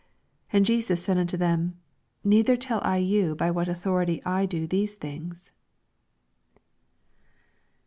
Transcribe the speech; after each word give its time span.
8 0.49 0.57
And 0.57 0.65
Jesus 0.65 1.03
said 1.03 1.19
unto 1.19 1.37
them. 1.37 1.79
Neither 2.23 2.57
tell 2.57 2.81
I 2.83 2.97
you 2.97 3.35
by 3.35 3.51
what 3.51 3.67
authority 3.67 4.19
I 4.25 4.47
do 4.47 4.65
these 4.65 4.95
things. 4.95 5.51